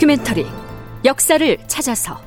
다큐멘터리 0.00 0.46
역사를 1.04 1.58
찾아서. 1.66 2.18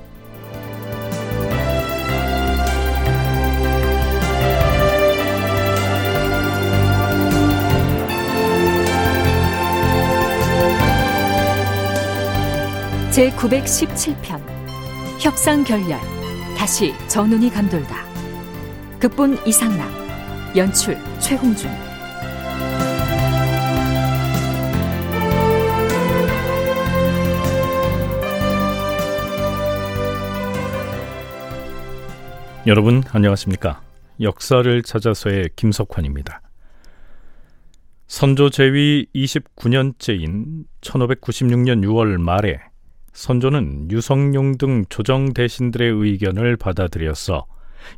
제 13.10 13.32
917편 13.32 14.40
협상 15.20 15.64
결렬. 15.64 16.00
다시 16.56 16.94
전운이 17.08 17.50
감돌다. 17.50 18.06
극본 19.00 19.48
이상락. 19.48 19.90
연출 20.56 20.96
최홍준 21.20 21.72
여러분 32.66 33.04
안녕하십니까? 33.12 33.82
역사를 34.22 34.82
찾아서의 34.84 35.50
김석환입니다. 35.58 36.40
선조 38.08 38.50
제위 38.50 39.06
29년째인 39.14 40.64
1596년 40.80 41.84
6월 41.84 42.18
말에 42.22 42.62
선조는 43.12 43.92
유성룡 43.92 44.58
등 44.58 44.86
조정 44.88 45.34
대신들의 45.34 45.92
의견을 45.92 46.56
받아들여서 46.56 47.46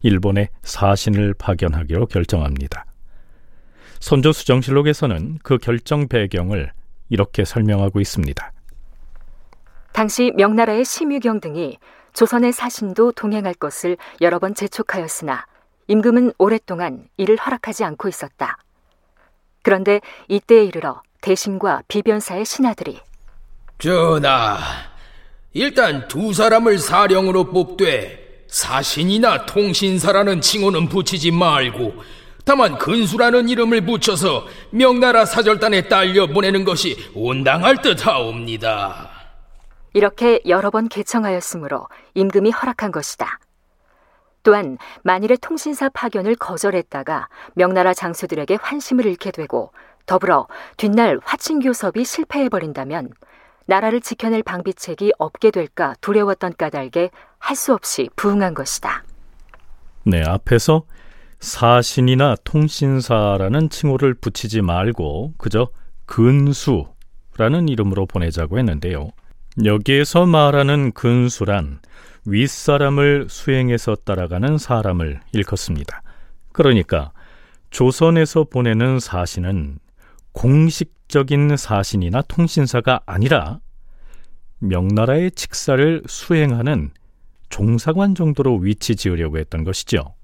일본에 0.01 0.49
사신을 0.63 1.35
파견하기로 1.35 2.07
결정합니다. 2.07 2.85
선조 3.99 4.31
수정실록에서는 4.31 5.37
그 5.43 5.59
결정 5.59 6.07
배경을 6.07 6.71
이렇게 7.09 7.45
설명하고 7.45 7.99
있습니다. 7.99 8.51
당시 9.93 10.31
명나라의 10.35 10.85
심유경 10.85 11.39
등이 11.39 11.77
조선의 12.15 12.53
사신도 12.53 13.11
동행할 13.11 13.53
것을 13.53 13.97
여러 14.21 14.39
번 14.39 14.55
재촉하였으나 14.55 15.45
임금은 15.87 16.33
오랫동안 16.37 17.07
이를 17.17 17.37
허락하지 17.37 17.83
않고 17.83 18.07
있었다. 18.07 18.57
그런데 19.61 20.01
이때에 20.27 20.63
이르러 20.63 21.01
대신과 21.21 21.83
비변사의 21.87 22.45
신하들이 22.45 22.99
전하, 23.77 24.57
일단 25.53 26.07
두 26.07 26.33
사람을 26.33 26.79
사령으로 26.79 27.51
뽑되 27.51 28.45
사신이나 28.47 29.45
통신사라는 29.45 30.41
칭호는 30.41 30.87
붙이지 30.87 31.31
말고 31.31 31.95
다만 32.45 32.77
근수라는 32.77 33.49
이름을 33.49 33.85
붙여서 33.85 34.45
명나라 34.69 35.25
사절단에 35.25 35.87
딸려 35.87 36.27
보내는 36.27 36.63
것이 36.63 36.95
온당할 37.15 37.81
듯하옵니다. 37.81 39.14
이렇게 39.95 40.41
여러 40.45 40.71
번 40.71 40.89
개청하였으므로 40.89 41.87
임금이 42.15 42.51
허락한 42.51 42.91
것이다. 42.91 43.39
또한 44.43 44.77
만일의 45.03 45.37
통신사 45.37 45.87
파견을 45.87 46.35
거절했다가 46.35 47.29
명나라 47.53 47.93
장수들에게 47.93 48.57
환심을 48.61 49.05
잃게 49.05 49.31
되고 49.31 49.71
더불어 50.05 50.47
뒷날 50.75 51.21
화친교섭이 51.23 52.03
실패해버린다면 52.03 53.11
나라를 53.67 54.01
지켜낼 54.01 54.43
방비책이 54.43 55.13
없게 55.17 55.49
될까 55.49 55.95
두려웠던 56.01 56.55
까닭에 56.57 57.09
할 57.39 57.55
수 57.55 57.73
없이 57.73 58.09
부응한 58.17 58.53
것이다. 58.53 59.05
네, 60.03 60.21
앞에서 60.23 60.83
사신이나 61.39 62.35
통신사라는 62.43 63.69
칭호를 63.69 64.15
붙이지 64.15 64.61
말고 64.61 65.35
그저 65.37 65.69
근수라는 66.05 67.69
이름으로 67.69 68.05
보내자고 68.07 68.59
했는데요. 68.59 69.11
여기에서 69.63 70.25
말하는 70.25 70.91
근수란 70.91 71.79
윗사람을 72.25 73.27
수행해서 73.29 73.95
따라가는 73.95 74.57
사람을 74.57 75.21
일컫습니다. 75.31 76.01
그러니까 76.51 77.11
조선에서 77.69 78.45
보내는 78.45 78.99
사신은 78.99 79.79
공식적인 80.33 81.55
사신이나 81.55 82.21
통신사가 82.23 83.01
아니라 83.05 83.59
명나라의 84.59 85.31
직사를 85.31 86.03
수행하는 86.07 86.91
종사관 87.49 88.15
정도로 88.15 88.57
위치 88.57 88.95
지으려고 88.95 89.37
했던 89.37 89.63
것이죠. 89.63 90.15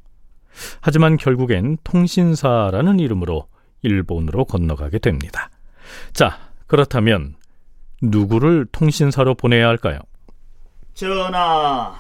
하지만 0.82 1.16
결국엔 1.16 1.78
통신사라는 1.84 3.00
이름으로 3.00 3.48
일본으로 3.84 4.46
건너가게 4.46 5.00
됩니다. 5.00 5.50
자, 6.14 6.38
그렇다면 6.68 7.36
누구를 8.02 8.66
통신사로 8.72 9.36
보내야 9.36 9.68
할까요? 9.68 10.00
전하, 10.94 11.98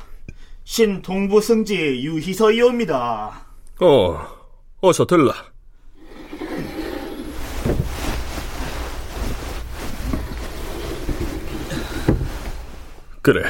신동부승지 0.63 1.75
유희서이옵니다. 2.03 3.45
어, 3.81 4.28
어서 4.81 5.06
들라. 5.06 5.34
그래. 13.22 13.44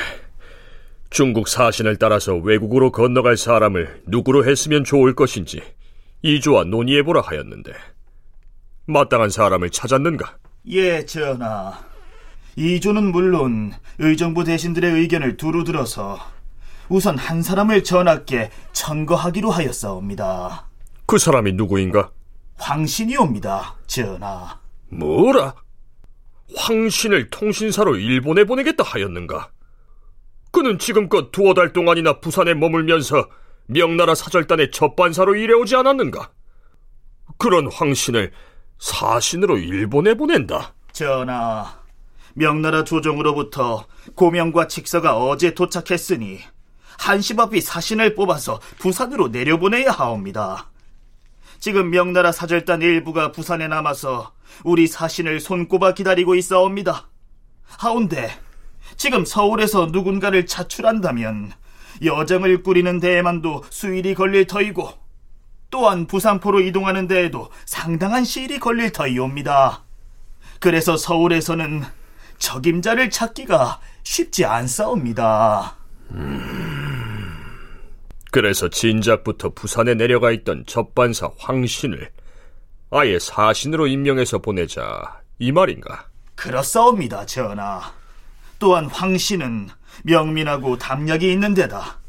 중국 1.09 1.47
사신을 1.47 1.97
따라서 1.97 2.35
외국으로 2.35 2.91
건너갈 2.91 3.35
사람을 3.35 4.03
누구로 4.07 4.45
했으면 4.45 4.83
좋을 4.85 5.13
것인지 5.13 5.62
이주와 6.22 6.63
논의해보라 6.66 7.22
하였는데 7.22 7.73
마땅한 8.85 9.29
사람을 9.29 9.69
찾았는가? 9.72 10.38
예, 10.68 11.06
전하. 11.06 11.91
이주는 12.56 13.12
물론 13.12 13.73
의정부 14.00 14.44
대신들의 14.44 14.91
의견을 14.91 15.38
두루 15.38 15.63
들어서 15.63 16.19
우선 16.89 17.17
한 17.17 17.41
사람을 17.41 17.84
전하께 17.84 18.51
천거하기로 18.73 19.50
하였사옵니다. 19.50 20.67
그 21.06 21.17
사람이 21.17 21.53
누구인가? 21.53 22.12
황신이옵니다, 22.57 23.75
전하. 23.88 24.59
뭐라? 24.89 25.56
황신을 26.56 27.29
통신사로 27.29 27.95
일본에 27.95 28.44
보내겠다 28.44 28.83
하였는가? 28.83 29.50
그는 30.51 30.78
지금껏 30.78 31.31
두어 31.31 31.53
달 31.53 31.72
동안이나 31.72 32.19
부산에 32.19 32.53
머물면서 32.53 33.29
명나라 33.68 34.13
사절단의 34.13 34.72
접반사로 34.72 35.35
일해오지 35.35 35.78
않았는가? 35.78 36.29
그런 37.38 37.72
황신을 37.72 38.31
사신으로 38.79 39.57
일본에 39.57 40.13
보낸다. 40.13 40.73
전하, 40.91 41.81
명나라 42.34 42.84
조정으로부터 42.84 43.86
고명과 44.16 44.68
칙서가 44.68 45.18
어제 45.18 45.53
도착했으니 45.53 46.40
한시바비 46.97 47.62
사신을 47.62 48.16
뽑아서 48.16 48.59
부산으로 48.80 49.30
내려보내야 49.30 49.92
하옵니다. 49.92 50.69
지금 51.59 51.90
명나라 51.90 52.31
사절단 52.31 52.81
일부가 52.81 53.31
부산에 53.31 53.68
남아서 53.68 54.34
우리 54.64 54.88
사신을 54.88 55.40
손꼽아 55.40 55.94
기다리고 55.94 56.36
있사옵니다. 56.36 57.08
하운데 57.64 58.31
지금 58.98 59.25
서울에서 59.25 59.88
누군가를 59.88 60.46
차출한다면 60.46 61.53
여정을 62.03 62.63
꾸리는 62.63 63.00
데에만도 63.00 63.63
수일이 63.69 64.13
걸릴 64.13 64.48
터이고 64.48 64.90
또한 65.69 66.06
부산포로 66.06 66.59
이동하는 66.62 67.08
데에도 67.08 67.50
상당한 67.66 68.25
시일이 68.25 68.59
걸릴 68.59 68.92
터이옵니다. 68.92 69.84
그래서 70.59 70.98
서울에서는 70.98 71.84
적임자를 72.41 73.09
찾기가 73.09 73.79
쉽지 74.03 74.44
않사옵니다. 74.44 75.78
음... 76.12 77.31
그래서 78.31 78.68
진작부터 78.68 79.50
부산에 79.50 79.94
내려가 79.94 80.31
있던 80.31 80.65
접반사 80.65 81.30
황신을 81.38 82.10
아예 82.89 83.19
사신으로 83.19 83.88
임명해서 83.88 84.39
보내자 84.39 85.21
이 85.39 85.51
말인가? 85.51 86.07
그렇사옵니다, 86.36 87.25
전하. 87.25 87.94
또한 88.60 88.86
황씨는 88.86 89.69
명민하고 90.04 90.77
담력이 90.77 91.31
있는 91.31 91.54
데다 91.54 92.00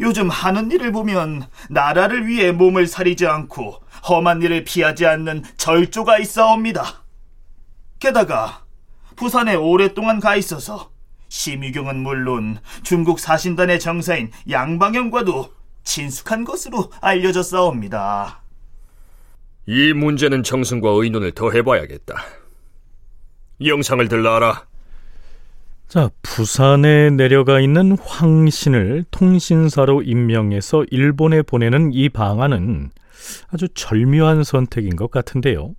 요즘 0.00 0.30
하는 0.30 0.70
일을 0.70 0.92
보면 0.92 1.46
나라를 1.68 2.26
위해 2.26 2.52
몸을 2.52 2.86
사리지 2.86 3.26
않고 3.26 3.82
험한 4.08 4.42
일을 4.42 4.64
피하지 4.64 5.06
않는 5.06 5.44
절조가 5.56 6.18
있사옵니다. 6.18 7.02
게다가 7.98 8.61
부산에 9.22 9.54
오랫동안 9.54 10.18
가 10.18 10.34
있어서 10.34 10.90
심유경은 11.28 11.96
물론 12.02 12.58
중국 12.82 13.20
사신단의 13.20 13.78
정사인 13.78 14.32
양방영과도 14.50 15.48
친숙한 15.84 16.44
것으로 16.44 16.90
알려졌사옵니다. 17.00 18.42
이 19.66 19.92
문제는 19.92 20.42
정승과 20.42 20.90
의논을 20.90 21.30
더 21.30 21.52
해봐야겠다. 21.52 22.16
영상을 23.64 24.08
들라라. 24.08 24.66
자, 25.86 26.10
부산에 26.22 27.10
내려가 27.10 27.60
있는 27.60 27.96
황신을 27.96 29.04
통신사로 29.12 30.02
임명해서 30.02 30.86
일본에 30.90 31.42
보내는 31.42 31.92
이 31.92 32.08
방안은 32.08 32.90
아주 33.52 33.68
절묘한 33.68 34.42
선택인 34.42 34.96
것 34.96 35.12
같은데요. 35.12 35.76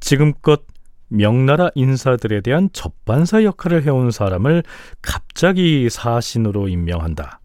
지금껏 0.00 0.62
명나라 1.08 1.70
인사들에 1.74 2.40
대한 2.40 2.68
접반사 2.72 3.44
역할을 3.44 3.84
해온 3.84 4.10
사람을 4.10 4.62
갑자기 5.02 5.88
사신으로 5.90 6.68
임명한다. 6.68 7.40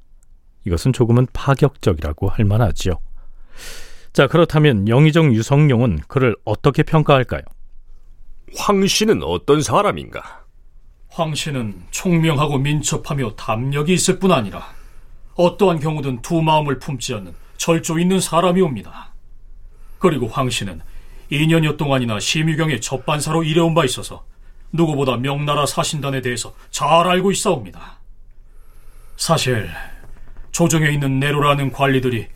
이것은 0.65 0.93
조금은 0.93 1.27
파격적이라고 1.33 2.29
할 2.29 2.45
만하지요. 2.45 2.93
자, 4.13 4.27
그렇다면 4.27 4.87
영의정 4.87 5.33
유성룡은 5.33 6.01
그를 6.07 6.35
어떻게 6.45 6.83
평가할까요? 6.83 7.41
황씨는 8.55 9.23
어떤 9.23 9.61
사람인가? 9.61 10.43
황씨는 11.09 11.83
총명하고 11.91 12.59
민첩하며 12.59 13.35
담력이 13.35 13.93
있을 13.93 14.19
뿐 14.19 14.31
아니라 14.31 14.67
어떠한 15.35 15.79
경우든 15.79 16.21
두 16.21 16.41
마음을 16.41 16.79
품지 16.79 17.13
않는 17.15 17.33
절조 17.57 17.99
있는 17.99 18.19
사람이 18.19 18.61
옵니다. 18.61 19.13
그리고 19.99 20.27
황씨는 20.27 20.81
2년여 21.31 21.77
동안이나 21.77 22.19
심유경의 22.19 22.81
접반사로 22.81 23.43
일해온 23.43 23.73
바 23.73 23.85
있어서 23.85 24.25
누구보다 24.71 25.17
명나라 25.17 25.65
사신단에 25.65 26.21
대해서 26.21 26.53
잘 26.71 27.07
알고 27.07 27.31
있사옵니다. 27.31 27.99
사실 29.15 29.69
조정에 30.51 30.89
있는 30.89 31.19
내로라는 31.19 31.71
관리들이 31.71 32.27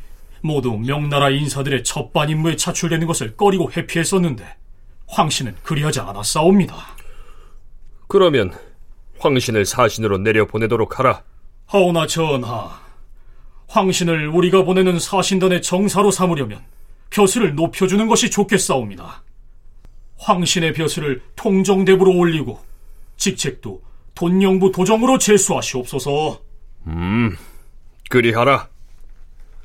모두 0.41 0.77
명나라 0.77 1.29
인사들의 1.29 1.83
첫반 1.83 2.29
임무에 2.29 2.55
차출되는 2.55 3.07
것을 3.07 3.35
꺼리고 3.35 3.71
회피했었는데 3.71 4.45
황씨는 5.07 5.55
그리하지 5.63 5.99
않았사옵니다. 5.99 6.75
그러면 8.07 8.53
황신을 9.19 9.65
사신으로 9.65 10.19
내려보내도록 10.19 10.99
하라. 10.99 11.23
하오나 11.65 12.07
전하, 12.07 12.79
황신을 13.67 14.27
우리가 14.29 14.63
보내는 14.63 14.99
사신단의 14.99 15.61
정사로 15.61 16.11
삼으려면 16.11 16.63
벼슬을 17.09 17.55
높여주는 17.55 18.05
것이 18.07 18.29
좋겠사옵니다. 18.29 19.23
황신의 20.17 20.73
벼슬을 20.73 21.21
통정대부로 21.35 22.15
올리고 22.15 22.59
직책도 23.17 23.81
돈영부 24.15 24.71
도정으로 24.71 25.17
제수하시옵소서. 25.17 26.41
음, 26.87 27.35
그리하라. 28.09 28.69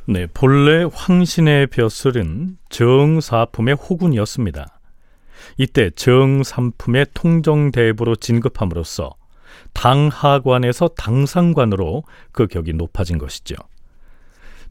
네, 0.06 0.26
본래 0.26 0.84
황신의 0.92 1.68
벼슬은 1.68 2.58
정사품의 2.68 3.76
호군이었습니다. 3.76 4.80
이때 5.58 5.90
정삼품의 5.90 7.06
통정대부로 7.14 8.16
진급함으로써 8.16 9.14
당하관에서 9.72 10.88
당상관으로 10.88 12.04
그 12.32 12.46
격이 12.46 12.74
높아진 12.74 13.18
것이죠. 13.18 13.54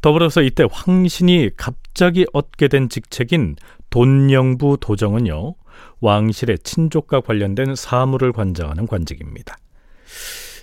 더불어서 0.02 0.42
이때 0.42 0.66
황신이 0.70 1.52
갑자기 1.56 2.26
얻게 2.34 2.68
된 2.68 2.90
직책인 2.90 3.56
돈영부 3.90 4.78
도정은요, 4.82 5.56
왕실의 6.00 6.60
친족과 6.60 7.22
관련된 7.22 7.76
사물을 7.76 8.32
관장하는 8.32 8.88
관직입니다. 8.88 9.56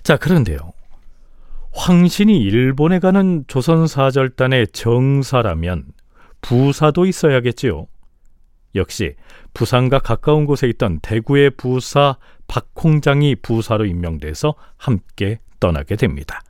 자, 0.03 0.17
그런데요. 0.17 0.59
황신이 1.73 2.39
일본에 2.39 2.99
가는 2.99 3.45
조선 3.47 3.87
사절단의 3.87 4.69
정사라면 4.69 5.87
부사도 6.41 7.07
있어야겠지요. 7.07 7.87
역시 8.75 9.15
부산과 9.55 10.01
가까운 10.01 10.47
곳에 10.47 10.69
있던 10.69 11.01
대구의 11.01 11.51
부사 11.51 12.17
박홍장이 12.49 13.37
부사로 13.37 13.85
임명돼서 13.87 14.55
함께 14.77 15.39
떠나게 15.61 15.97
됩니다. 15.97 16.41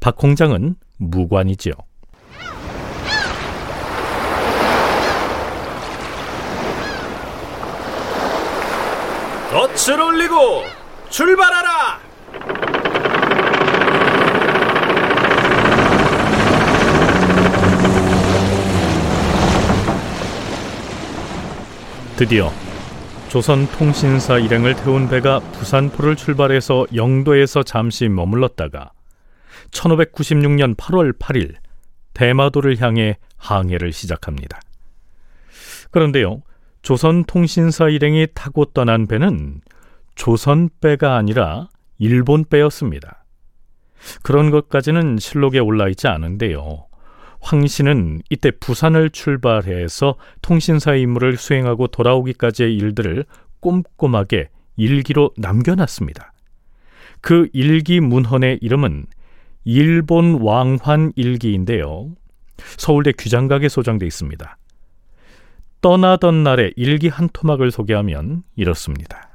박홍장은 0.00 0.76
무관이지요. 0.98 1.72
덫을 9.56 9.98
올리고 9.98 10.64
출발하라! 11.08 11.98
드디어 22.16 22.52
조선 23.30 23.66
통신사 23.68 24.38
일행을 24.38 24.76
태운 24.76 25.08
배가 25.08 25.40
부산포를 25.40 26.16
출발해서 26.16 26.88
영도에서 26.94 27.62
잠시 27.62 28.10
머물렀다가 28.10 28.92
1596년 29.70 30.76
8월 30.76 31.18
8일 31.18 31.54
대마도를 32.12 32.82
향해 32.82 33.16
항해를 33.38 33.94
시작합니다. 33.94 34.60
그런데요, 35.90 36.42
조선 36.86 37.24
통신사 37.24 37.88
일행이 37.88 38.28
타고 38.32 38.64
떠난 38.66 39.08
배는 39.08 39.60
조선 40.14 40.68
배가 40.80 41.16
아니라 41.16 41.68
일본 41.98 42.44
배였습니다. 42.44 43.24
그런 44.22 44.52
것까지는 44.52 45.18
실록에 45.18 45.58
올라 45.58 45.88
있지 45.88 46.06
않은데요. 46.06 46.86
황 47.40 47.66
씨는 47.66 48.22
이때 48.30 48.52
부산을 48.52 49.10
출발해서 49.10 50.14
통신사 50.42 50.94
임무를 50.94 51.36
수행하고 51.38 51.88
돌아오기까지의 51.88 52.76
일들을 52.76 53.24
꼼꼼하게 53.58 54.50
일기로 54.76 55.32
남겨놨습니다. 55.38 56.34
그 57.20 57.48
일기 57.52 57.98
문헌의 57.98 58.60
이름은 58.62 59.06
일본 59.64 60.40
왕환 60.40 61.12
일기인데요. 61.16 62.12
서울대 62.76 63.10
규장각에 63.10 63.68
소장돼 63.68 64.06
있습니다. 64.06 64.56
떠나던 65.80 66.42
날의 66.42 66.72
일기 66.76 67.08
한 67.08 67.28
토막을 67.32 67.70
소개하면 67.70 68.42
이렇습니다. 68.56 69.28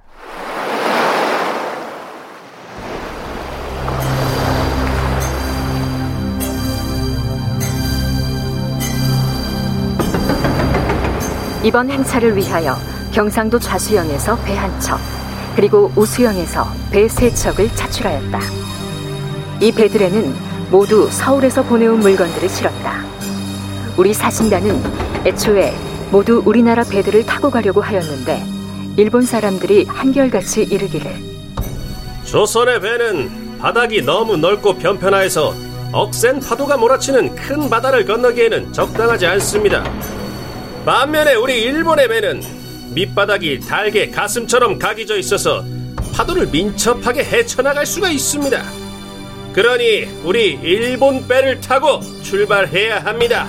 이번 11.64 11.90
행차를 11.92 12.36
위하여 12.36 12.76
경상도 13.14 13.60
좌수영에서 13.60 14.36
배 14.44 14.56
한 14.56 14.80
척, 14.80 15.00
그리고 15.56 15.92
우수영에서 15.96 16.66
배 16.92 17.08
세 17.08 17.30
척을 17.30 17.70
차출하였다. 17.76 18.40
이 19.62 19.72
배들에는 19.72 20.34
모두 20.72 21.08
서울에서 21.12 21.64
보내온 21.64 22.00
물건들을 22.00 22.50
실었다. 22.50 23.04
우리 23.98 24.14
사신단은 24.14 24.82
애초에 25.26 25.74
모두 26.12 26.44
우리나라 26.46 26.84
배들을 26.84 27.26
타고 27.26 27.50
가려고 27.50 27.82
하였는데 27.82 28.44
일본 28.98 29.22
사람들이 29.22 29.86
한결같이 29.86 30.64
이르기를 30.64 31.10
조선의 32.26 32.82
배는 32.82 33.58
바닥이 33.60 34.02
너무 34.02 34.36
넓고 34.36 34.78
변편하여서 34.78 35.56
억센 35.94 36.40
파도가 36.40 36.78
몰아치는 36.78 37.36
큰 37.36 37.70
바다를 37.70 38.06
건너기에는 38.06 38.74
적당하지 38.74 39.26
않습니다. 39.26 39.84
반면에 40.86 41.36
우리 41.36 41.62
일본의 41.62 42.08
배는 42.08 42.42
밑바닥이 42.94 43.62
달게 43.62 44.10
가슴처럼 44.10 44.80
각이져 44.80 45.18
있어서 45.18 45.64
파도를 46.14 46.48
민첩하게 46.48 47.24
헤쳐나갈 47.24 47.86
수가 47.86 48.10
있습니다. 48.10 48.62
그러니 49.54 50.06
우리 50.24 50.60
일본 50.62 51.28
배를 51.28 51.62
타고 51.62 52.02
출발해야 52.24 53.00
합니다. 53.06 53.48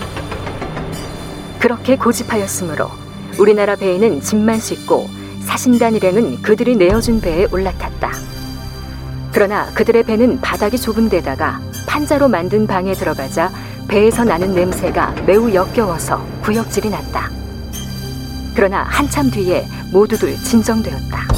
그렇게 1.62 1.96
고집하였으므로 1.96 2.90
우리나라 3.38 3.76
배에는 3.76 4.20
짐만 4.20 4.58
싣고 4.58 5.08
사신단 5.44 5.94
일행은 5.94 6.42
그들이 6.42 6.74
내어준 6.74 7.20
배에 7.20 7.46
올라탔다. 7.52 8.10
그러나 9.32 9.66
그들의 9.72 10.02
배는 10.02 10.40
바닥이 10.40 10.76
좁은 10.76 11.08
데다가 11.08 11.60
판자로 11.86 12.26
만든 12.26 12.66
방에 12.66 12.94
들어가자 12.94 13.52
배에서 13.86 14.24
나는 14.24 14.56
냄새가 14.56 15.14
매우 15.24 15.54
역겨워서 15.54 16.26
구역질이 16.42 16.90
났다. 16.90 17.30
그러나 18.56 18.82
한참 18.82 19.30
뒤에 19.30 19.64
모두들 19.92 20.36
진정되었다. 20.38 21.28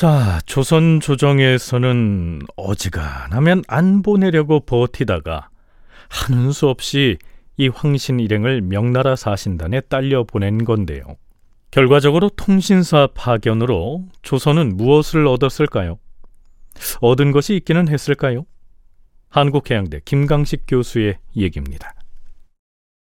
자, 0.00 0.40
조선 0.46 0.98
조정에서는 0.98 2.40
어지간하면 2.56 3.62
안 3.68 4.00
보내려고 4.00 4.60
버티다가 4.60 5.50
하는 6.08 6.52
수 6.52 6.68
없이 6.70 7.18
이 7.58 7.68
황신 7.68 8.18
일행을 8.18 8.62
명나라 8.62 9.14
사신단에 9.14 9.82
딸려 9.82 10.24
보낸 10.24 10.64
건데요. 10.64 11.02
결과적으로 11.70 12.30
통신사 12.30 13.08
파견으로 13.12 14.06
조선은 14.22 14.78
무엇을 14.78 15.26
얻었을까요? 15.26 15.98
얻은 17.02 17.30
것이 17.32 17.54
있기는 17.56 17.86
했을까요? 17.86 18.46
한국해양대 19.28 20.00
김강식 20.06 20.62
교수의 20.66 21.18
얘기입니다. 21.36 21.92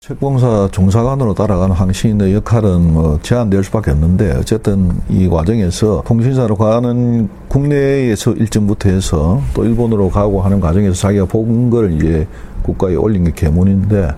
책봉사 0.06 0.68
종사관으로 0.70 1.32
따라가는 1.32 1.75
황신의 1.75 2.34
역할은 2.34 2.92
뭐 2.92 3.18
제한될 3.23 3.64
수밖에 3.64 3.90
없는데 3.92 4.32
어쨌든 4.37 4.90
이 5.08 5.26
과정에서 5.30 6.02
통신사로 6.06 6.56
가는 6.56 7.26
국내에서 7.49 8.32
일정부터 8.32 8.90
해서 8.90 9.40
또 9.54 9.64
일본으로 9.64 10.11
가고 10.11 10.42
하는 10.42 10.61
과정에서 10.61 10.92
자기가 10.92 11.25
본 11.25 11.70
걸 11.70 11.94
이제 11.94 12.26
국가에 12.62 12.96
올린 12.96 13.25
게 13.25 13.32
계문인데 13.34 14.11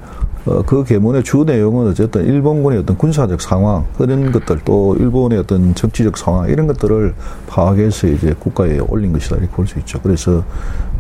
어, 0.47 0.63
그 0.63 0.83
계문의 0.83 1.23
주 1.23 1.45
내용은 1.45 1.87
어쨌든 1.87 2.25
일본군의 2.27 2.81
어떤 2.81 2.99
군사적 2.99 3.41
상황 3.41 3.85
그런 3.97 4.33
것들 4.33 4.59
또 4.65 4.97
일본의 4.99 5.39
어떤 5.39 5.73
정치적 5.73 6.19
상황 6.19 6.49
이런 6.49 6.67
것들을 6.67 7.15
파악해서 7.47 8.09
이제 8.09 8.35
국가에 8.41 8.81
올린 8.81 9.13
것이다 9.13 9.37
이렇게 9.37 9.53
볼 9.53 9.69
수 9.69 9.79
있죠. 9.79 10.01
그래서 10.03 10.43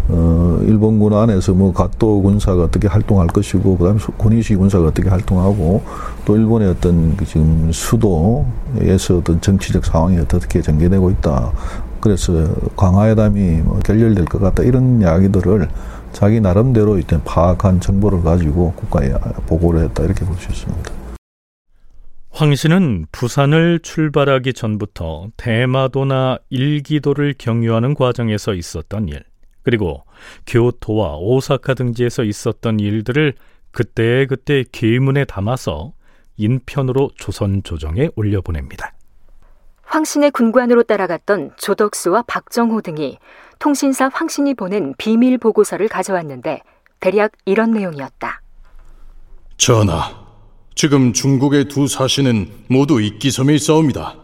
어, 0.09 0.59
일본군 0.63 1.13
안에서 1.13 1.53
뭐 1.53 1.73
갓도 1.73 2.23
군사가 2.23 2.65
어떻게 2.65 2.87
활동할 2.89 3.27
것이고 3.29 3.77
그다음에 3.77 3.99
군의시 4.17 4.55
군사가 4.55 4.89
어떻게 4.89 5.09
활동하고 5.09 5.83
또 6.25 6.37
일본의 6.37 6.69
어떤 6.69 7.17
그 7.17 7.25
지금 7.25 7.71
수도에서 7.73 9.19
어떤 9.19 9.41
정치적 9.41 9.85
상황이 9.85 10.19
어떻게 10.19 10.63
전개되고 10.63 11.11
있다. 11.11 11.53
그래서 12.01 12.47
광화회담이 12.77 13.63
뭐 13.63 13.81
결렬될 13.81 14.27
것 14.27 14.41
같다 14.41 14.63
이런 14.63 15.01
이야기들을 15.01 15.69
자기 16.13 16.41
나름대로 16.41 16.97
일단 16.97 17.21
파악한 17.25 17.81
정보를 17.81 18.23
가지고 18.23 18.73
국가에 18.75 19.13
보고를 19.47 19.83
했다 19.85 20.05
이렇게 20.05 20.25
볼 20.25 20.37
수 20.39 20.51
있습니다. 20.51 20.93
황 22.31 22.55
씨는 22.55 23.07
부산을 23.13 23.81
출발하기 23.83 24.53
전부터 24.53 25.29
대마도나 25.39 26.39
일기도를 26.51 27.35
경유하는 27.39 27.95
과정에서 27.95 28.53
있었던 28.53 29.09
일, 29.09 29.25
그리고 29.67 30.05
교토와 30.47 31.17
오사카 31.17 31.75
등지에서 31.75 32.23
있었던 32.23 32.79
일들을 32.79 33.35
그때그때 33.73 34.65
계문에 34.71 35.25
담아서 35.25 35.93
인편으로 36.37 37.11
조선 37.17 37.65
조정에 37.65 38.09
올려보냅니다. 38.15 38.93
황신의 39.83 40.31
군관으로 40.31 40.85
따라갔던 40.85 41.55
조덕수와 41.59 42.23
박정호 42.29 42.81
등이 42.83 43.19
통신사 43.59 44.09
황신이 44.13 44.55
보낸 44.55 44.95
비밀 44.99 45.37
보고서를 45.37 45.89
가져왔는데 45.89 46.61
대략 47.01 47.33
이런 47.45 47.73
내용이었다. 47.73 48.41
전하, 49.57 50.15
지금 50.77 51.13
중국의 51.13 51.65
두 51.65 51.89
사신은 51.89 52.53
모두 52.69 53.01
입기섬에 53.01 53.53
있사옵니다. 53.57 54.15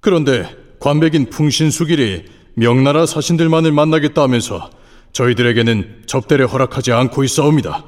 그런데 0.00 0.44
관백인 0.78 1.30
풍신수길이 1.30 2.43
명나라 2.54 3.06
사신들만을 3.06 3.72
만나겠다 3.72 4.22
하면서 4.22 4.70
저희들에게는 5.12 6.04
접대를 6.06 6.46
허락하지 6.46 6.92
않고 6.92 7.24
있사옵니다. 7.24 7.84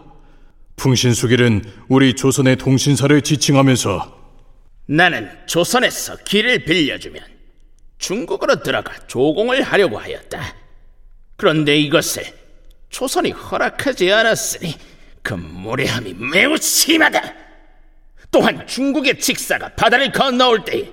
풍신수길은 0.76 1.64
우리 1.88 2.14
조선의 2.14 2.56
통신사를 2.56 3.20
지칭하면서 3.23 4.16
나는 4.87 5.30
조선에서 5.46 6.16
길을 6.25 6.64
빌려주면 6.64 7.23
중국으로 7.99 8.62
들어가 8.62 8.92
조공을 9.06 9.62
하려고 9.62 9.99
하였다. 9.99 10.54
그런데 11.37 11.76
이것을 11.76 12.25
조선이 12.90 13.30
허락하지 13.30 14.12
않았으니 14.12 14.75
그 15.23 15.35
무례함이 15.35 16.14
매우 16.14 16.56
심하다. 16.56 17.20
또한 18.30 18.66
중국의 18.66 19.18
직사가 19.18 19.70
바다를 19.70 20.12
건너올 20.12 20.64
때 20.64 20.92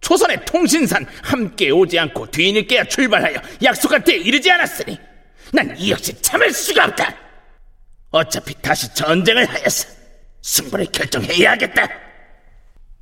조선의 0.00 0.44
통신산 0.44 1.06
함께 1.22 1.70
오지 1.70 1.98
않고 1.98 2.30
뒤늦게야 2.30 2.84
출발하여 2.84 3.40
약속한 3.62 4.02
때에 4.02 4.16
이르지 4.16 4.50
않았으니 4.50 4.98
난 5.52 5.74
이 5.76 5.90
역시 5.90 6.20
참을 6.22 6.52
수가 6.52 6.84
없다. 6.86 7.14
어차피 8.10 8.54
다시 8.62 8.92
전쟁을 8.94 9.46
하여서 9.48 9.88
승부를 10.42 10.86
결정해야 10.86 11.52
하겠다. 11.52 11.88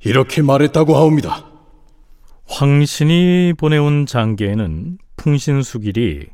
이렇게 0.03 0.41
말했다고 0.41 0.95
하옵니다. 0.95 1.45
황신이 2.45 3.53
보내온 3.57 4.05
장계에는 4.05 4.97
풍신수길이 5.17 6.27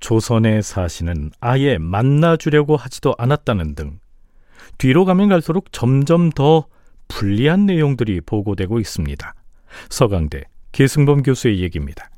조선의 0.00 0.62
사신은 0.62 1.32
아예 1.40 1.76
만나주려고 1.78 2.76
하지도 2.76 3.14
않았다는 3.18 3.74
등 3.74 4.00
뒤로 4.78 5.04
가면 5.04 5.28
갈수록 5.28 5.72
점점 5.72 6.30
더 6.30 6.66
불리한 7.08 7.66
내용들이 7.66 8.22
보고되고 8.22 8.78
있습니다. 8.80 9.34
서강대 9.88 10.42
계승범 10.72 11.22
교수의 11.22 11.60
얘기입니다. 11.60 12.08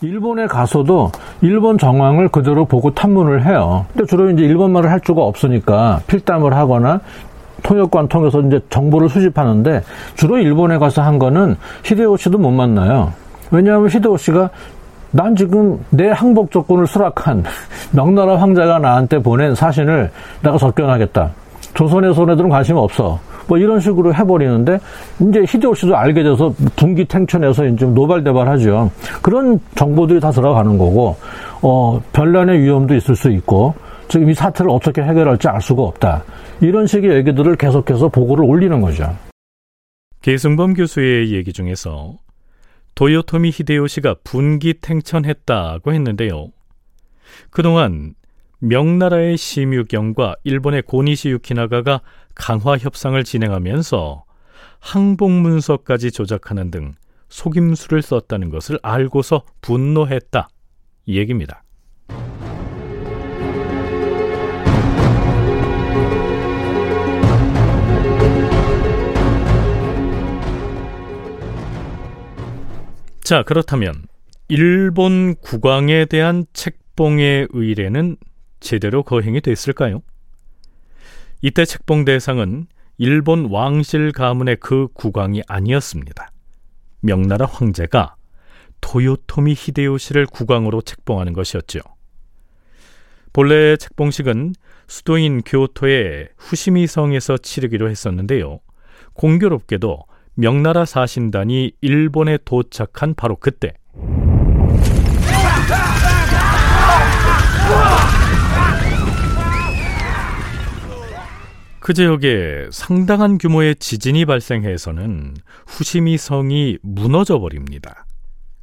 일본에 0.00 0.46
가서도 0.46 1.12
일본 1.42 1.78
정황을 1.78 2.28
그대로 2.28 2.64
보고 2.64 2.92
탐문을 2.92 3.46
해요. 3.46 3.86
근데 3.92 4.06
주로 4.06 4.30
이제 4.30 4.42
일본 4.42 4.72
말을 4.72 4.90
할 4.90 5.00
수가 5.04 5.22
없으니까 5.22 6.00
필담을 6.06 6.54
하거나 6.54 7.00
통역관 7.62 8.08
통해서 8.08 8.40
이제 8.40 8.60
정보를 8.70 9.08
수집하는데 9.08 9.82
주로 10.16 10.38
일본에 10.38 10.78
가서 10.78 11.02
한 11.02 11.18
거는 11.18 11.56
히데요시도 11.84 12.38
못 12.38 12.50
만나요. 12.50 13.12
왜냐하면 13.50 13.88
히데요시가 13.88 14.50
난 15.12 15.36
지금 15.36 15.78
내 15.90 16.08
항복 16.08 16.50
조건을 16.50 16.86
수락한 16.86 17.44
명나라 17.92 18.40
황제가 18.40 18.78
나한테 18.78 19.18
보낸 19.18 19.54
사신을 19.54 20.10
내가 20.42 20.58
접견하겠다. 20.58 21.30
조선의 21.74 22.14
손에들은 22.14 22.48
관심 22.48 22.76
없어. 22.76 23.20
뭐 23.52 23.58
이런 23.58 23.80
식으로 23.80 24.14
해버리는데 24.14 24.80
이제 25.20 25.44
히데요시도 25.46 25.94
알게 25.94 26.22
돼서 26.22 26.54
분기탱천에서 26.76 27.66
이제 27.66 27.84
노발대발하죠. 27.84 28.90
그런 29.20 29.60
정보들이 29.74 30.20
다 30.20 30.30
들어가는 30.30 30.78
거고 30.78 31.16
어, 31.60 32.00
별난의 32.14 32.62
위험도 32.62 32.94
있을 32.94 33.14
수 33.14 33.30
있고 33.30 33.74
지금 34.08 34.30
이 34.30 34.34
사태를 34.34 34.70
어떻게 34.70 35.02
해결할지 35.02 35.48
알 35.48 35.60
수가 35.60 35.82
없다. 35.82 36.24
이런 36.62 36.86
식의 36.86 37.14
얘기들을 37.16 37.56
계속해서 37.56 38.08
보고를 38.08 38.42
올리는 38.42 38.80
거죠. 38.80 39.14
계승범 40.22 40.72
교수의 40.72 41.34
얘기 41.34 41.52
중에서 41.52 42.14
도요토미 42.94 43.50
히데요시가 43.50 44.14
분기탱천했다고 44.24 45.92
했는데요. 45.92 46.46
그동안 47.50 48.14
명나라의 48.64 49.36
시뮤경과 49.36 50.36
일본의 50.44 50.82
고니시 50.82 51.30
유키나가가 51.30 52.00
강화 52.36 52.76
협상을 52.78 53.22
진행하면서 53.24 54.24
항복문서까지 54.78 56.12
조작하는 56.12 56.70
등 56.70 56.92
속임수를 57.28 58.02
썼다는 58.02 58.50
것을 58.50 58.78
알고서 58.82 59.42
분노했다. 59.62 60.48
이 61.06 61.18
얘기입니다. 61.18 61.64
자, 73.24 73.42
그렇다면 73.42 73.94
일본 74.46 75.34
국왕에 75.34 76.04
대한 76.04 76.44
책봉의 76.52 77.48
의뢰는 77.50 78.18
제대로 78.62 79.02
거행이 79.02 79.42
됐을까요? 79.42 80.00
이때 81.42 81.64
책봉 81.64 82.04
대상은 82.06 82.66
일본 82.96 83.50
왕실 83.50 84.12
가문의 84.12 84.56
그 84.60 84.88
국왕이 84.94 85.42
아니었습니다. 85.48 86.30
명나라 87.00 87.46
황제가 87.46 88.14
토요토미 88.80 89.54
히데요시를 89.56 90.26
국왕으로 90.26 90.82
책봉하는 90.82 91.32
것이었죠. 91.32 91.80
본래 93.32 93.76
책봉식은 93.76 94.54
수도인 94.86 95.42
교토의 95.42 96.28
후시미성에서 96.36 97.38
치르기로 97.38 97.88
했었는데요. 97.90 98.60
공교롭게도 99.14 100.04
명나라 100.34 100.84
사신단이 100.84 101.72
일본에 101.80 102.38
도착한 102.44 103.14
바로 103.14 103.36
그때 103.36 103.74
그 111.82 111.94
지역에 111.94 112.68
상당한 112.70 113.38
규모의 113.38 113.74
지진이 113.74 114.24
발생해서는 114.24 115.34
후시미 115.66 116.16
성이 116.16 116.78
무너져 116.80 117.40
버립니다. 117.40 118.06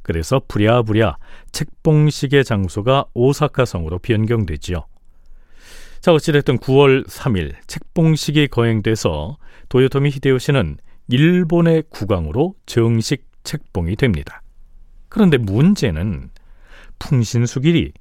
그래서 0.00 0.40
부랴부랴 0.48 1.18
책봉식의 1.52 2.44
장소가 2.46 3.04
오사카 3.12 3.66
성으로 3.66 3.98
변경되지요. 3.98 4.86
자, 6.00 6.14
어찌됐든 6.14 6.60
9월 6.60 7.06
3일 7.06 7.56
책봉식이 7.66 8.48
거행돼서 8.48 9.36
도요토미 9.68 10.08
히데요시는 10.12 10.78
일본의 11.08 11.84
국왕으로 11.90 12.54
정식 12.64 13.26
책봉이 13.44 13.96
됩니다. 13.96 14.40
그런데 15.10 15.36
문제는 15.36 16.30
풍신수길이 16.98 17.92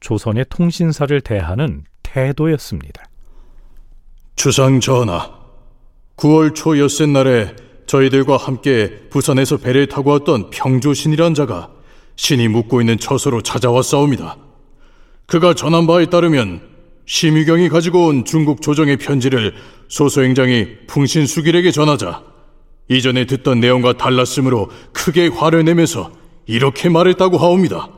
조선의 0.00 0.46
통신사를 0.48 1.20
대하는 1.20 1.84
태도였습니다. 2.02 3.11
주상 4.36 4.80
전하, 4.80 5.30
9월 6.16 6.54
초 6.54 6.78
엿새 6.78 7.06
날에 7.06 7.54
저희들과 7.86 8.36
함께 8.36 9.08
부산에서 9.10 9.56
배를 9.58 9.86
타고 9.86 10.10
왔던 10.10 10.50
평조신이란 10.50 11.34
자가 11.34 11.70
신이 12.16 12.48
묵고 12.48 12.80
있는 12.80 12.98
처소로 12.98 13.42
찾아왔사옵니다. 13.42 14.36
그가 15.26 15.54
전한 15.54 15.86
바에 15.86 16.06
따르면 16.06 16.60
심유경이 17.06 17.68
가지고 17.68 18.06
온 18.06 18.24
중국 18.24 18.62
조정의 18.62 18.96
편지를 18.96 19.54
소소행장이 19.88 20.86
풍신수길에게 20.86 21.70
전하자 21.70 22.22
이전에 22.88 23.26
듣던 23.26 23.60
내용과 23.60 23.96
달랐으므로 23.96 24.70
크게 24.92 25.28
화를 25.28 25.64
내면서 25.64 26.12
이렇게 26.46 26.88
말했다고 26.88 27.38
하옵니다. 27.38 27.88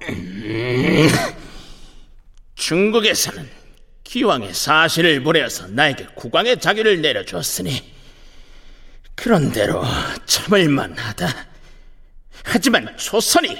중국에서는 2.54 3.61
기왕에 4.12 4.52
사신을 4.52 5.22
보내어서 5.22 5.68
나에게 5.68 6.04
국왕의 6.14 6.60
자기를 6.60 7.00
내려줬으니 7.00 7.82
그런대로 9.14 9.82
참을만 10.26 10.98
하다. 10.98 11.28
하지만 12.44 12.94
조선이 12.98 13.56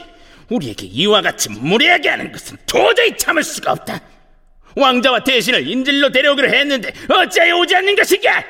우리에게 0.50 0.85
이와 0.85 1.23
같이 1.23 1.49
무례하게 1.49 2.11
하는 2.11 2.30
것은 2.30 2.59
도저히 2.66 3.16
참을 3.16 3.42
수가 3.42 3.73
없다. 3.73 3.99
왕자와 4.76 5.25
대신을 5.25 5.66
인질로 5.66 6.12
데려오기로 6.12 6.50
했는데 6.50 6.92
어찌하여 7.09 7.56
오지 7.56 7.75
않는 7.75 7.97
것이냐? 7.97 8.44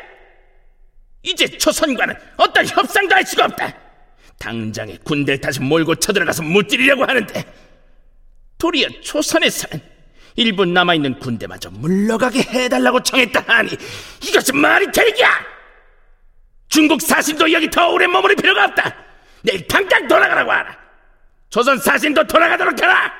이제 1.23 1.47
조선과는 1.47 2.17
어떤 2.37 2.67
협상도 2.67 3.15
할 3.15 3.25
수가 3.25 3.45
없다. 3.45 3.77
당장에 4.41 4.99
군대를 5.05 5.41
다시 5.41 5.61
몰고 5.61 5.95
쳐들어가서 5.95 6.43
무찌르려고 6.43 7.05
하는데 7.05 7.45
도리어 8.59 8.89
조선에서는 9.03 9.92
일본 10.37 10.73
남아있는 10.73 11.19
군대마저 11.19 11.71
물러가게 11.71 12.41
해달라고 12.41 13.03
청했다 13.03 13.45
하니 13.47 13.71
이것은 14.23 14.57
말이 14.57 14.91
되냐? 14.91 15.29
중국 16.69 17.03
사신도 17.03 17.53
여기 17.53 17.69
더 17.71 17.91
오래 17.91 18.07
머무를 18.07 18.35
필요가 18.37 18.65
없다. 18.65 18.95
내일 19.43 19.67
당장 19.67 20.09
돌아가라고 20.09 20.51
하라. 20.51 20.77
조선 21.51 21.79
사신도 21.79 22.27
돌아가도록 22.27 22.81
해라. 22.81 23.13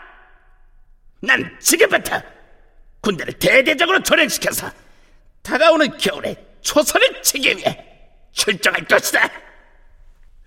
난 1.21 1.57
지금부터 1.61 2.21
군대를 3.03 3.35
대대적으로 3.35 4.03
조력시켜서 4.03 4.71
다가오는 5.43 5.99
겨울에 5.99 6.35
조선을 6.63 7.23
치기 7.23 7.57
위해 7.59 7.85
출정할 8.33 8.87
것이다. 8.87 9.29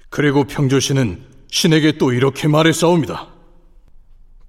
그리고 0.09 0.45
평조씨는 0.45 1.23
신에게 1.51 1.97
또 1.97 2.11
이렇게 2.11 2.47
말했사옵니다. 2.47 3.27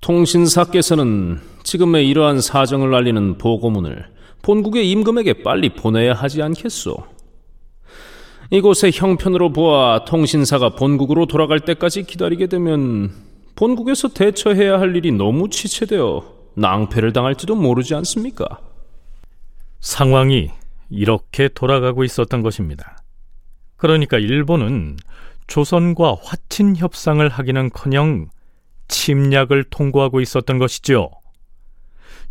통신사께서는 0.00 1.40
지금의 1.66 2.08
이러한 2.08 2.40
사정을 2.40 2.94
알리는 2.94 3.38
보고문을 3.38 4.06
본국의 4.42 4.88
임금에게 4.88 5.42
빨리 5.42 5.70
보내야 5.70 6.14
하지 6.14 6.40
않겠소. 6.40 6.96
이곳의 8.50 8.92
형편으로 8.94 9.52
보아 9.52 10.04
통신사가 10.04 10.76
본국으로 10.76 11.26
돌아갈 11.26 11.58
때까지 11.58 12.04
기다리게 12.04 12.46
되면 12.46 13.10
본국에서 13.56 14.08
대처해야 14.08 14.78
할 14.78 14.94
일이 14.94 15.10
너무 15.10 15.50
지체되어 15.50 16.36
낭패를 16.54 17.12
당할지도 17.12 17.56
모르지 17.56 17.96
않습니까? 17.96 18.60
상황이 19.80 20.50
이렇게 20.88 21.48
돌아가고 21.48 22.04
있었던 22.04 22.42
것입니다. 22.42 22.98
그러니까 23.76 24.18
일본은 24.18 24.98
조선과 25.48 26.18
화친 26.22 26.76
협상을 26.76 27.28
하기는커녕 27.28 28.28
침략을 28.86 29.64
통고하고 29.64 30.20
있었던 30.20 30.58
것이죠. 30.58 31.10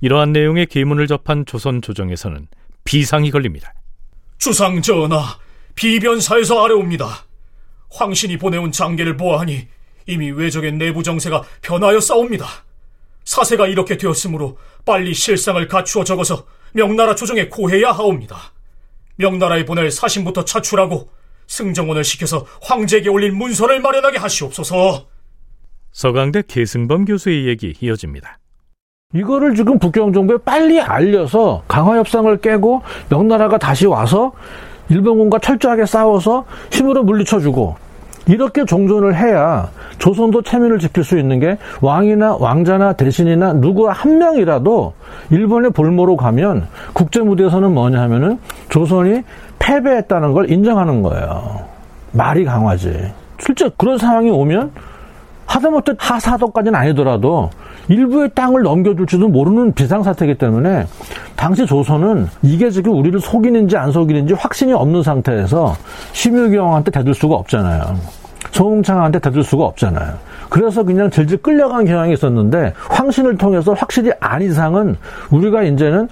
이러한 0.02 0.34
내용의 0.34 0.68
계문을 0.68 1.08
접한 1.08 1.46
조선 1.46 1.82
조정에서는 1.82 2.48
비상이 2.84 3.32
걸립니다. 3.32 3.74
주상 4.38 4.82
전하, 4.82 5.38
비변사에서 5.76 6.64
아래옵니다. 6.64 7.26
황신이 7.92 8.38
보내온 8.38 8.72
장계를 8.72 9.18
보아하니 9.18 9.68
이미 10.08 10.32
외적의 10.32 10.74
내부 10.74 11.02
정세가 11.04 11.44
변하여 11.62 12.00
싸웁니다. 12.00 12.46
사세가 13.24 13.68
이렇게 13.68 13.98
되었으므로 13.98 14.58
빨리 14.86 15.14
실상을 15.14 15.68
갖추어 15.68 16.04
적어서 16.04 16.46
명나라 16.74 17.16
조정에 17.16 17.48
고해야 17.48 17.92
하옵니다. 17.92 18.54
명나라에 19.16 19.66
보낼 19.66 19.90
사신부터 19.90 20.46
차출하고 20.46 21.10
승정원을 21.48 22.04
시켜서 22.04 22.46
황제에게 22.62 23.10
올릴 23.10 23.32
문서를 23.32 23.80
마련하게 23.80 24.18
하시옵소서. 24.18 25.08
서강대 25.92 26.44
계승범 26.48 27.06
교수의 27.06 27.48
얘기 27.48 27.74
이어집니다. 27.80 28.40
이거를 29.16 29.56
지금 29.56 29.80
북경 29.80 30.12
정부에 30.12 30.38
빨리 30.44 30.80
알려서 30.82 31.64
강화 31.68 31.98
협상을 31.98 32.36
깨고 32.38 32.82
명나라가 33.10 33.58
다시 33.58 33.86
와서 33.88 34.34
일본군과 34.90 35.40
철저하게 35.40 35.86
싸워서 35.86 36.46
힘으로 36.72 37.04
물리쳐주고 37.04 37.76
이렇게 38.28 38.66
종전을 38.66 39.16
해야 39.16 39.70
조선도 40.00 40.42
체면을 40.42 40.80
지킬 40.80 41.04
수 41.04 41.18
있는 41.18 41.40
게 41.40 41.58
왕이나 41.82 42.38
왕자나 42.38 42.94
대신이나 42.94 43.54
누구 43.54 43.88
한 43.88 44.18
명이라도 44.18 44.94
일본의 45.30 45.72
볼모로 45.72 46.18
가면 46.18 46.68
국제 46.94 47.22
무대에서는 47.22 47.74
뭐냐 47.74 48.02
하면은 48.02 48.40
조선이 48.70 49.22
패배했다는 49.60 50.34
걸 50.34 50.52
인정하는 50.52 51.02
거예요. 51.04 51.62
말이 52.12 52.44
강하지. 52.44 53.14
실제 53.40 53.70
그런 53.78 53.98
상황이 53.98 54.30
오면 54.30 54.72
하다못해 55.56 55.94
하사도까지는 55.98 56.78
아니더라도 56.78 57.50
일부의 57.88 58.30
땅을 58.36 58.62
넘겨줄지도 58.64 59.30
모르는 59.30 59.74
비상사태이기 59.74 60.38
때문에 60.38 60.86
당시 61.36 61.66
조선은 61.66 62.28
이게 62.42 62.70
지금 62.70 62.98
우리를 62.98 63.20
속이는지 63.20 63.78
안 63.78 63.92
속이는지 63.92 64.34
확신이 64.34 64.74
없는 64.74 65.04
상태에서 65.04 65.76
심유경한테 66.12 66.92
대들 66.92 67.14
수가 67.14 67.36
없잖아요. 67.36 67.98
송창한테 68.52 69.20
대들 69.20 69.44
수가 69.44 69.66
없잖아요. 69.66 70.14
그래서 70.50 70.84
그냥 70.84 71.10
질질 71.10 71.38
끌려간 71.38 71.86
경향이 71.86 72.14
있었는데 72.14 72.74
황신을 72.90 73.38
통해서 73.38 73.74
확실히 73.74 74.12
안 74.20 74.42
이상은 74.42 74.96
우리가 75.32 75.64
이제는 75.64 76.08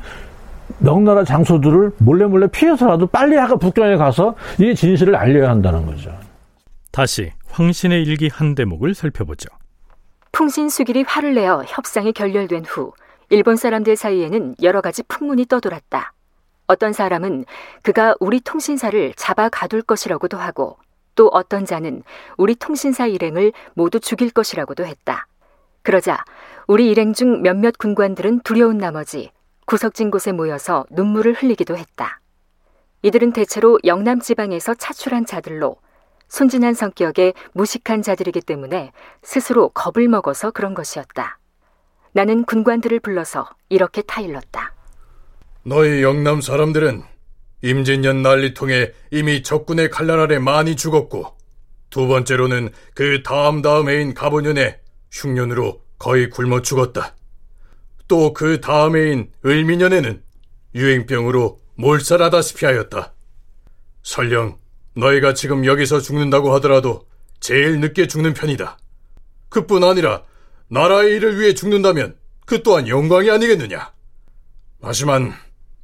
명나라 0.80 1.24
장소들을 1.24 1.92
몰래 2.00 2.26
몰래 2.26 2.48
피해서라도 2.48 3.08
빨리 3.08 3.36
하가 3.36 3.56
북경에 3.56 3.96
가서 3.98 4.36
이 4.58 4.74
진실을 4.74 5.16
알려야 5.16 5.50
한다는 5.50 5.86
거죠. 5.86 6.12
다시 6.92 7.32
황신의 7.54 8.02
일기 8.02 8.30
한 8.30 8.56
대목을 8.56 8.96
살펴보죠. 8.96 9.48
풍신수길이 10.32 11.04
화를 11.04 11.36
내어 11.36 11.64
협상이 11.68 12.12
결렬된 12.12 12.66
후 12.66 12.94
일본 13.30 13.58
사람들 13.58 13.96
사이에는 13.96 14.56
여러 14.64 14.82
가지 14.82 15.04
풍문이 15.04 15.46
떠돌았다. 15.46 16.14
어떤 16.66 16.94
사람은 16.94 17.46
그가 17.84 18.16
우리 18.20 18.40
통신사를 18.40 19.14
잡아 19.16 19.50
가둘 19.50 19.84
것이라고도 19.84 20.38
하고 20.38 20.78
또 21.14 21.28
어떤 21.28 21.66
자는 21.66 22.02
우리 22.38 22.56
통신사 22.56 23.06
일행을 23.06 23.54
모두 23.76 24.00
죽일 24.00 24.32
것이라고도 24.32 24.86
했다. 24.86 25.28
그러자 25.84 26.26
우리 26.66 26.90
일행 26.90 27.14
중 27.14 27.44
몇몇 27.44 27.78
군관들은 27.78 28.40
두려운 28.40 28.80
나머지 28.80 29.30
구석진 29.68 30.10
곳에 30.10 30.32
모여서 30.32 30.86
눈물을 30.90 31.34
흘리기도 31.34 31.78
했다. 31.78 32.20
이들은 33.04 33.34
대체로 33.34 33.78
영남 33.86 34.20
지방에서 34.20 34.74
차출한 34.74 35.28
자들로 35.28 35.78
순진한 36.38 36.74
성격의 36.74 37.36
무식한 37.52 38.02
자들이기 38.02 38.42
때문에 38.42 38.92
스스로 39.22 39.70
겁을 39.70 40.08
먹어서 40.08 40.50
그런 40.50 40.74
것이었다. 40.74 41.38
나는 42.12 42.44
군관들을 42.44 43.02
불러서 43.02 43.48
이렇게 43.70 44.02
타일렀다. 44.02 44.74
너희 45.62 46.02
영남 46.02 46.42
사람들은 46.42 47.04
임진년 47.62 48.24
난리통에 48.24 48.94
이미 49.12 49.44
적군의 49.44 49.92
칼날 49.92 50.20
아래 50.20 50.40
많이 50.40 50.76
죽었고 50.76 51.38
두 51.92 52.08
번째로는 52.08 52.72
그 52.96 53.22
다음 53.22 53.62
다음 53.62 53.88
해인 53.88 54.16
가보년에 54.16 54.80
흉년으로 55.12 55.84
거의 56.00 56.32
굶어 56.32 56.64
죽었다. 56.64 57.14
또 58.08 58.34
그 58.34 58.60
다음 58.60 58.96
해인 58.98 59.32
을미년에는 59.46 60.24
유행병으로 60.74 61.60
몰살하다시피 61.76 62.66
하였다. 62.66 63.14
설령 64.02 64.63
너희가 64.96 65.34
지금 65.34 65.66
여기서 65.66 66.00
죽는다고 66.00 66.54
하더라도 66.56 67.06
제일 67.40 67.80
늦게 67.80 68.08
죽는 68.08 68.34
편이다. 68.34 68.78
그뿐 69.50 69.84
아니라 69.84 70.24
나라의 70.70 71.16
일을 71.16 71.40
위해 71.40 71.54
죽는다면 71.54 72.16
그 72.46 72.64
또한 72.64 72.88
영광이 72.88 73.30
아니겠느냐. 73.30 73.92
하지만 74.82 75.34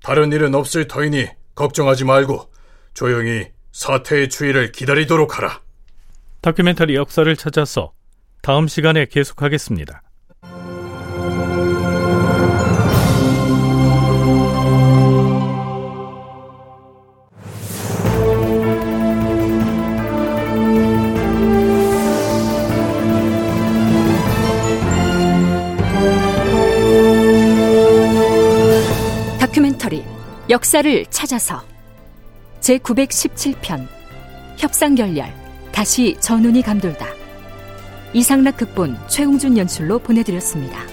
다른 0.04 0.32
일은 0.32 0.56
없을 0.56 0.88
터이니 0.88 1.28
걱정하지 1.56 2.06
말고 2.06 2.52
조용히 2.94 3.48
사태의 3.72 4.30
추이를 4.30 4.72
기다리도록 4.72 5.38
하라. 5.38 5.62
다큐멘터리 6.42 6.96
역사를 6.96 7.34
찾아서 7.36 7.94
다음 8.42 8.68
시간에 8.68 9.06
계속하겠습니다. 9.06 10.02
역사를 30.60 31.06
찾아서 31.06 31.64
제917편 32.60 33.88
협상결렬 34.58 35.34
다시 35.72 36.18
전운이 36.20 36.64
감돌다 36.64 37.08
이상락 38.12 38.58
극본 38.58 38.98
최웅준 39.08 39.58
연출로 39.58 40.00
보내드렸습니다. 40.00 40.89